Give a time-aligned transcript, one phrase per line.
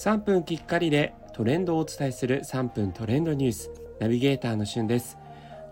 [0.00, 5.18] 3分きっかりでトレンドをお伝えする3分トレンドニュースナビゲーターのしゅんです。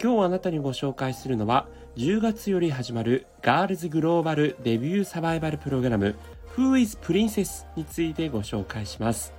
[0.00, 1.66] 今日あなたにご紹介するのは
[1.96, 6.14] 10月より始まるガールズグローバルデビューサバイバルプログラム
[6.56, 9.34] Who is Princess についてご紹介します。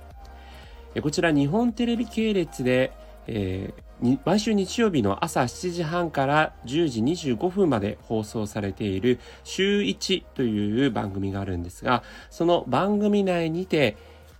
[1.00, 2.92] こちら日本テレビ系列で、
[3.26, 7.00] えー、毎週日曜日の朝7時半から10時
[7.32, 13.96] 25分まで放送されている週1という番組があるんですがその番組内にて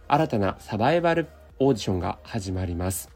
[0.08, 3.10] 新たなサバイバルオーディションが始まります。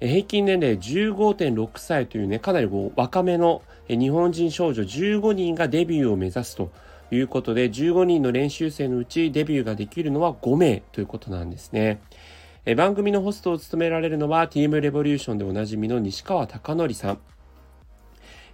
[0.00, 6.70] 平均年齢15.6歳というね、かなり若めの日本人少女15人がデビューを目指すと
[7.10, 12.00] いうことで、15人の練習生のうちデビューができるのは5名ということなんですね。
[12.76, 17.18] 番組のホストを務められるのは TM レボリューションでおなじみの西川貴則さん。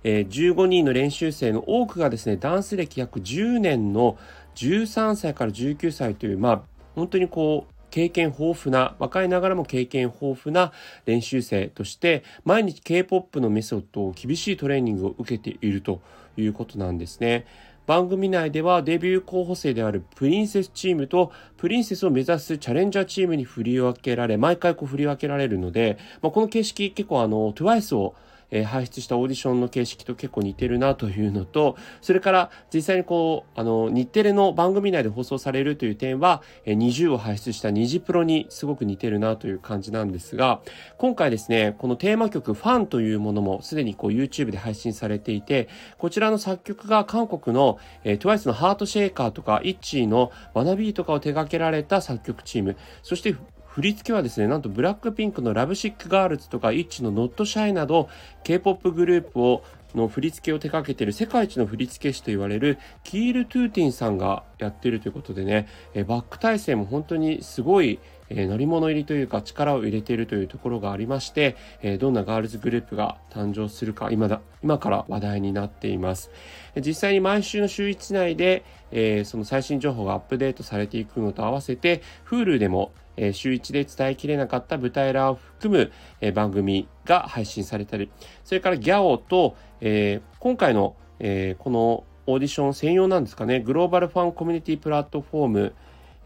[0.05, 4.19] 15人の練習生の多くがですね、ダンス歴約10年の
[4.57, 6.63] 13歳から19歳という、まあ、
[6.95, 10.73] 本当にこう、経験豊富な、若いながらも経験豊富な
[11.07, 16.01] 練習生として、毎日 K-POP のメソッドを厳しいトレーニングを受けていると
[16.37, 17.47] いうことなんですね。
[17.87, 28.15] 番組内ではデビュー候補生であるプリンセスチームとプリンセスを目指すチャレンジャーチームに振り分けられ、毎回こう振り分けられるので、まあ、この形式結構あの TWICE を
[28.53, 40.61] えー、輩出したオーディションの形式と結構似てるなというのと、それから実際にこう、あの、日テレの番組内で放送されるという点は、え、20を輩出した二次プロにすごく似てるなという感じなんですが、
[40.99, 53.35] 今回ですね、このテーマ曲 FUN というものもすでにこう YouTube で配信されていて、こちらの作曲が韓国の、えー、TWICE の Heart Shaker とか、 ITZY の WANNABE とかを手掛けられた作曲チーム、そして
[53.75, 58.11] 振り付けはですね、なんと BLACKPINK の Lovesick Girls とか ITZY の Not Shy など
[58.45, 59.65] K-POP グループを
[59.95, 67.99] の振り付けを手掛けている世界一の振付師と言われる Kiel Tutin さんがやってるということでね、えバック体制も本当にすごい、
[68.29, 76.31] え乗り物入りというか力を入れているというところがありまして、えどんなガールズグループが誕生するか今だ今から話題になっています。
[76.77, 88.11] 実際に毎週の週1内で、えその最新情報がアップデートされていくのと合わせて Hulu でもえ週1で伝えきれなかった舞台裏を含む、え番組が配信されたり、
[88.45, 95.75] それからギャオと、えー、今回の、えー、このオーディション専用なんですかね、グローバルファンコミュニティプラットフォーム、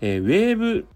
[0.01, 0.87] えー、ウェーブ、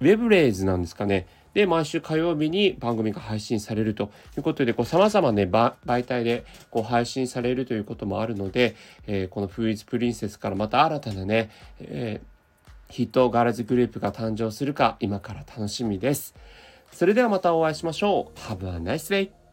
[0.00, 1.26] ウェブレイズなんですかね。
[1.54, 8.76] で、毎週火曜日に番組が配信されるということで、こう様々ね、媒体でこう配信されるということもあるので、
[9.06, 12.35] えー、このフーイズプリンセスからまた新たなね、えー
[12.88, 16.34] ヒットガールズグループが誕生するか今から楽しみです。
[16.92, 18.38] それではまたお会いしましょう。
[18.38, 19.45] Have a nice day!